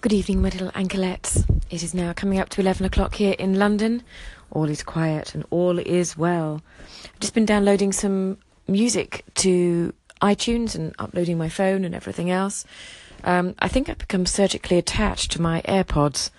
[0.00, 1.42] Good evening, my little anklets.
[1.70, 4.04] It is now coming up to 11 o'clock here in London.
[4.52, 6.62] All is quiet and all is well.
[7.02, 8.38] I've just been downloading some
[8.68, 9.92] music to
[10.22, 12.64] iTunes and uploading my phone and everything else.
[13.24, 16.30] Um, I think I've become surgically attached to my AirPods.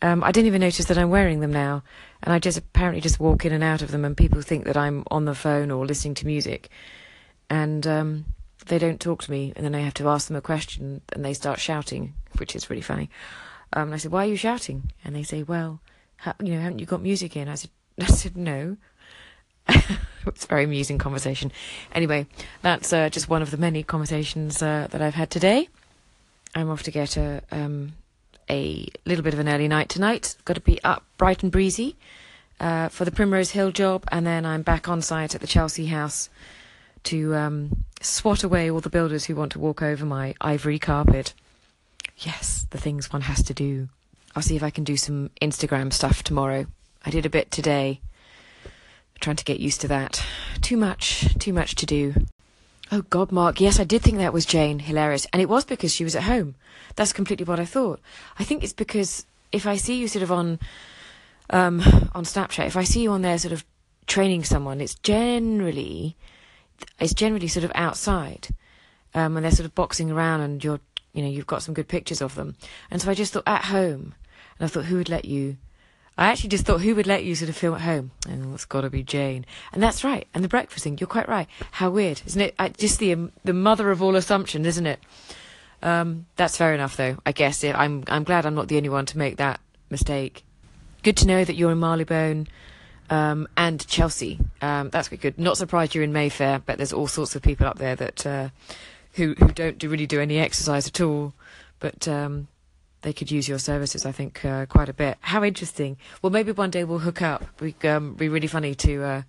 [0.00, 1.82] Um, I didn't even notice that I'm wearing them now,
[2.22, 4.78] and I just apparently just walk in and out of them, and people think that
[4.78, 6.70] I'm on the phone or listening to music,
[7.50, 8.24] and um,
[8.66, 11.22] they don't talk to me, and then I have to ask them a question, and
[11.22, 13.10] they start shouting, which is really funny.
[13.72, 15.80] Um, and I said, "Why are you shouting?" And they say, "Well,
[16.18, 17.70] ha- you know, haven't you got music in?" I said,
[18.00, 18.76] "I said no."
[19.68, 21.52] it's a very amusing conversation.
[21.92, 22.26] Anyway,
[22.62, 25.68] that's uh, just one of the many conversations uh, that I've had today.
[26.54, 27.92] I'm off to get a um,
[28.50, 30.36] a little bit of an early night tonight.
[30.44, 31.96] Got to be up bright and breezy
[32.60, 35.86] uh, for the Primrose Hill job, and then I'm back on site at the Chelsea
[35.86, 36.28] House
[37.04, 41.34] to um, swat away all the builders who want to walk over my ivory carpet.
[42.20, 43.88] Yes, the things one has to do.
[44.34, 46.66] I'll see if I can do some Instagram stuff tomorrow.
[47.04, 48.00] I did a bit today.
[49.20, 50.24] trying to get used to that.
[50.60, 52.14] Too much, too much to do.
[52.90, 54.78] Oh God, Mark, yes, I did think that was Jane.
[54.78, 55.26] Hilarious.
[55.32, 56.54] And it was because she was at home.
[56.96, 58.00] That's completely what I thought.
[58.38, 60.58] I think it's because if I see you sort of on
[61.50, 61.80] um,
[62.14, 63.64] on Snapchat, if I see you on there sort of
[64.06, 66.16] training someone, it's generally
[66.98, 68.48] it's generally sort of outside.
[69.14, 70.80] Um, and they're sort of boxing around and you're
[71.18, 72.54] you know, you've got some good pictures of them.
[72.90, 74.14] And so I just thought at home
[74.58, 75.56] and I thought who would let you
[76.18, 78.10] I actually just thought, who would let you sort of film at home?
[78.28, 79.46] And it's got to be Jane.
[79.72, 80.26] And that's right.
[80.34, 81.46] And the breakfast thing, you're quite right.
[81.70, 82.56] How weird, isn't it?
[82.58, 84.98] I, just the um, the mother of all assumptions, isn't it?
[85.80, 87.18] Um, that's fair enough, though.
[87.24, 90.42] I guess I'm I'm glad I'm not the only one to make that mistake.
[91.04, 92.48] Good to know that you're in Marylebone
[93.10, 94.40] um, and Chelsea.
[94.60, 95.38] Um, that's good.
[95.38, 98.48] Not surprised you're in Mayfair, but there's all sorts of people up there that uh,
[99.18, 101.34] who who don't do, really do any exercise at all.
[101.78, 102.48] But um,
[103.02, 105.18] they could use your services, I think, uh, quite a bit.
[105.20, 105.96] How interesting.
[106.22, 107.44] Well, maybe one day we'll hook up.
[107.60, 109.22] We um, be really funny to uh,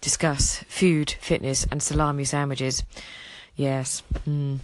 [0.00, 2.84] discuss food, fitness, and salami sandwiches.
[3.56, 4.58] Yes, mm.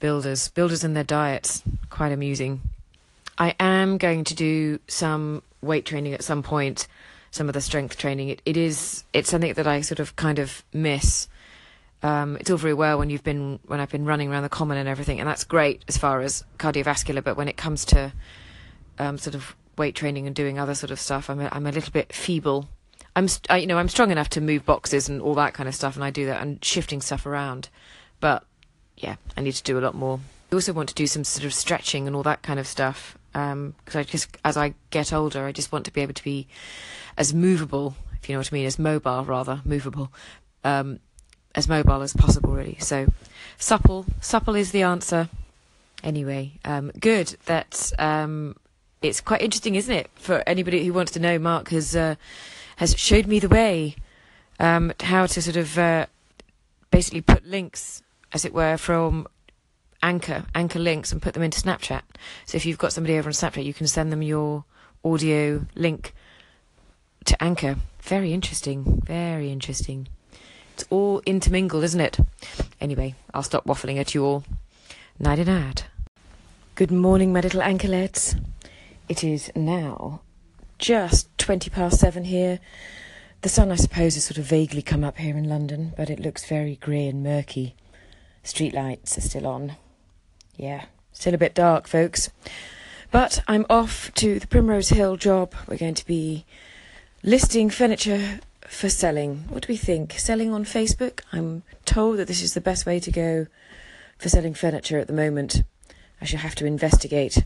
[0.00, 2.60] builders, builders and their diets, quite amusing.
[3.38, 6.86] I am going to do some weight training at some point,
[7.30, 8.28] some of the strength training.
[8.28, 11.28] It, it is it's something that I sort of kind of miss.
[12.04, 14.76] Um, it's all very well when you've been when I've been running around the common
[14.76, 17.24] and everything, and that's great as far as cardiovascular.
[17.24, 18.12] But when it comes to
[18.98, 21.72] um, sort of weight training and doing other sort of stuff, I'm a, I'm a
[21.72, 22.68] little bit feeble.
[23.16, 25.74] I'm I, you know I'm strong enough to move boxes and all that kind of
[25.74, 27.70] stuff, and I do that and shifting stuff around.
[28.20, 28.44] But
[28.98, 30.20] yeah, I need to do a lot more.
[30.52, 33.16] I also want to do some sort of stretching and all that kind of stuff
[33.32, 36.24] because um, I just as I get older, I just want to be able to
[36.24, 36.48] be
[37.16, 40.12] as movable, if you know what I mean, as mobile rather movable.
[40.64, 41.00] Um,
[41.54, 42.76] as mobile as possible, really.
[42.80, 43.06] So,
[43.58, 45.28] supple, supple is the answer.
[46.02, 47.36] Anyway, um, good.
[47.46, 48.56] That um,
[49.02, 50.10] it's quite interesting, isn't it?
[50.14, 52.16] For anybody who wants to know, Mark has uh,
[52.76, 53.96] has showed me the way
[54.58, 56.06] um, how to sort of uh,
[56.90, 59.26] basically put links, as it were, from
[60.02, 62.02] Anchor, Anchor links, and put them into Snapchat.
[62.46, 64.64] So if you've got somebody over on Snapchat, you can send them your
[65.04, 66.14] audio link
[67.24, 67.76] to Anchor.
[68.00, 69.02] Very interesting.
[69.04, 70.08] Very interesting.
[70.74, 72.18] It's all intermingled, isn't it?
[72.80, 74.44] Anyway, I'll stop waffling at you all.
[75.20, 75.86] Nighty night.
[76.74, 78.34] Good morning, my little anklets.
[79.08, 80.20] It is now
[80.78, 82.58] just 20 past seven here.
[83.42, 86.18] The sun, I suppose, has sort of vaguely come up here in London, but it
[86.18, 87.76] looks very grey and murky.
[88.42, 89.76] Street lights are still on.
[90.56, 92.30] Yeah, still a bit dark, folks.
[93.12, 95.54] But I'm off to the Primrose Hill job.
[95.68, 96.44] We're going to be
[97.22, 99.44] listing furniture for selling.
[99.48, 100.18] What do we think?
[100.18, 101.20] Selling on Facebook?
[101.32, 103.46] I'm told that this is the best way to go
[104.18, 105.62] for selling furniture at the moment.
[106.20, 107.44] I shall have to investigate.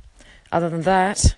[0.52, 1.34] Other than that,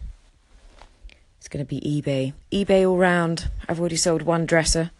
[1.38, 2.32] it's going to be eBay.
[2.52, 3.50] eBay all round.
[3.68, 4.90] I've already sold one dresser.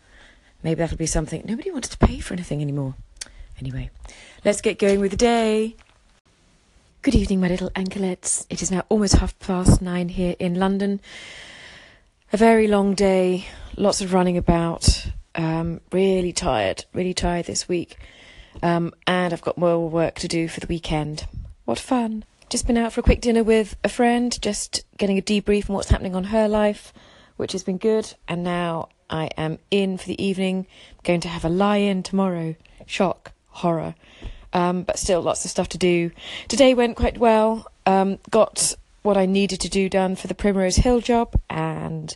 [0.63, 1.43] Maybe that'll be something.
[1.45, 2.95] Nobody wants to pay for anything anymore.
[3.59, 3.91] Anyway,
[4.45, 5.77] let's get going with the day.
[7.03, 8.47] Good evening, my little anklets.
[8.51, 11.01] It is now almost half past nine here in London.
[12.33, 13.47] A very long day,
[13.81, 15.07] lots of running about.
[15.35, 17.97] Um, really tired, really tired this week.
[18.63, 21.27] Um, and I've got more work to do for the weekend.
[21.65, 22.25] What fun!
[22.51, 25.77] Just been out for a quick dinner with a friend, just getting a debrief on
[25.77, 26.93] what's happening on her life,
[27.37, 28.13] which has been good.
[28.29, 30.67] And now I am in for the evening.
[30.93, 32.57] I'm going to have a lie in tomorrow.
[32.87, 33.95] Shock, horror.
[34.53, 36.11] Um, but still, lots of stuff to do.
[36.49, 37.71] Today went quite well.
[37.87, 42.15] Um, got what I needed to do done for the Primrose Hill job and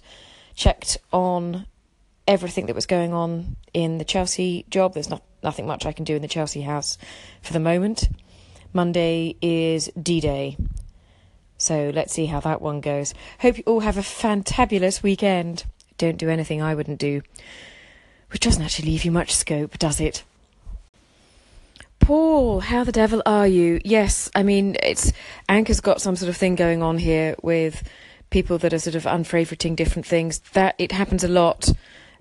[0.54, 1.66] checked on
[2.26, 4.94] everything that was going on in the Chelsea job.
[4.94, 6.96] There's not nothing much I can do in the Chelsea house
[7.42, 8.08] for the moment.
[8.72, 10.56] Monday is D Day.
[11.58, 13.14] So let's see how that one goes.
[13.40, 15.64] Hope you all have a fantabulous weekend.
[15.98, 17.22] Don't do anything I wouldn't do,
[18.30, 20.24] which doesn't actually leave you much scope, does it?
[22.00, 23.80] Paul, how the devil are you?
[23.84, 25.12] Yes, I mean, it's
[25.48, 27.82] Anchor's got some sort of thing going on here with
[28.34, 30.40] people that are sort of unfavoriting different things.
[30.54, 31.72] That it happens a lot.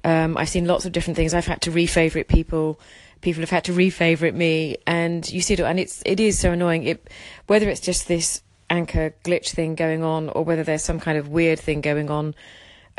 [0.04, 1.34] Um, I've seen lots of different things.
[1.34, 2.80] I've had to refavorite people.
[3.22, 6.52] People have had to refavorite me, and you see it, and it's it is so
[6.52, 6.84] annoying.
[6.84, 7.10] It
[7.48, 11.30] whether it's just this anchor glitch thing going on, or whether there's some kind of
[11.30, 12.36] weird thing going on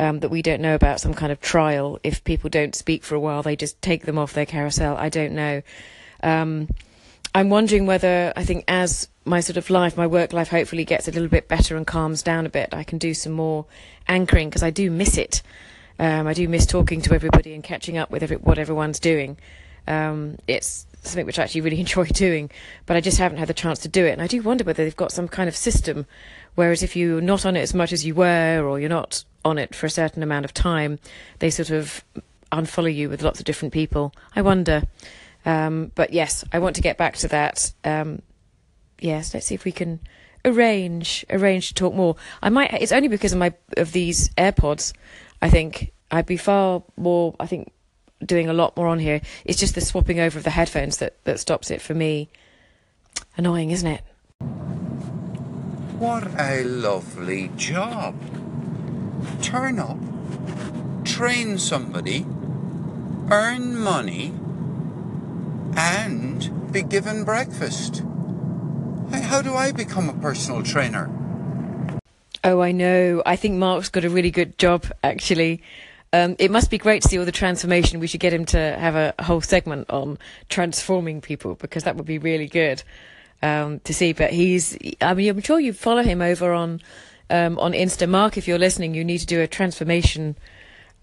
[0.01, 2.01] um, that we don't know about, some kind of trial.
[2.03, 4.97] If people don't speak for a while, they just take them off their carousel.
[4.97, 5.63] I don't know.
[6.21, 6.69] Um,
[7.35, 11.09] I'm wondering whether I think as my sort of life, my work life, hopefully gets
[11.09, 13.67] a little bit better and calms down a bit, I can do some more
[14.07, 15.43] anchoring because I do miss it.
[15.99, 19.37] Um, I do miss talking to everybody and catching up with every, what everyone's doing.
[19.89, 22.51] Um, it's something which I actually really enjoy doing,
[22.87, 24.13] but I just haven't had the chance to do it.
[24.13, 26.07] And I do wonder whether they've got some kind of system,
[26.55, 29.59] whereas if you're not on it as much as you were, or you're not on
[29.59, 31.01] it for a certain amount of time,
[31.41, 32.05] they sort of
[32.53, 34.15] unfollow you with lots of different people.
[34.37, 34.85] I wonder.
[35.45, 37.73] Um, but yes, I want to get back to that.
[37.85, 38.23] Um,
[38.99, 40.01] yes, let's see if we can
[40.45, 42.17] arrange arrange to talk more.
[42.43, 42.73] I might.
[42.75, 44.93] It's only because of my of these AirPods.
[45.43, 47.35] I think I'd be far more.
[47.39, 47.73] I think
[48.25, 49.21] doing a lot more on here.
[49.45, 52.29] It's just the swapping over of the headphones that that stops it for me.
[53.37, 54.03] Annoying, isn't it?
[55.99, 58.15] What a lovely job.
[59.43, 59.97] Turn up,
[61.05, 62.27] train somebody,
[63.31, 64.33] earn money
[65.77, 68.03] and be given breakfast.
[69.13, 71.11] How do I become a personal trainer?
[72.43, 73.23] Oh, I know.
[73.25, 75.63] I think Mark's got a really good job, actually.
[76.13, 78.01] Um, it must be great to see all the transformation.
[78.01, 80.19] We should get him to have a whole segment on
[80.49, 82.83] transforming people because that would be really good
[83.43, 84.13] um, to see.
[84.13, 86.81] But he's, I mean, I'm sure you follow him over on
[87.31, 88.09] um, on Insta.
[88.09, 90.37] Mark, if you're listening, you need to do a transformation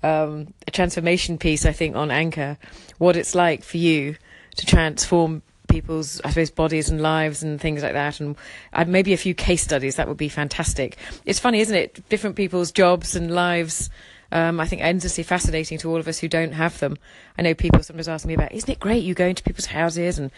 [0.03, 1.65] um, a transformation piece.
[1.65, 2.57] I think on Anchor,
[2.97, 4.15] what it's like for you
[4.55, 8.19] to transform people's, I suppose, bodies and lives and things like that.
[8.19, 8.35] And
[8.73, 9.95] uh, maybe a few case studies.
[9.95, 10.97] That would be fantastic.
[11.25, 12.07] It's funny, isn't it?
[12.09, 13.89] Different people's jobs and lives.
[14.33, 16.97] Um, I think endlessly fascinating to all of us who don't have them.
[17.37, 20.19] I know people sometimes ask me about, isn't it great you go into people's houses
[20.19, 20.31] and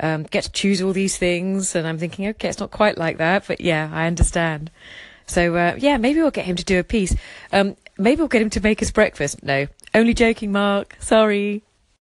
[0.00, 1.76] um, get to choose all these things?
[1.76, 4.70] And I'm thinking, okay, it's not quite like that, but yeah, I understand.
[5.26, 7.14] So uh, yeah, maybe we'll get him to do a piece.
[7.52, 9.42] Um, maybe we'll get him to make us breakfast.
[9.44, 10.96] No, only joking, Mark.
[10.98, 11.62] Sorry.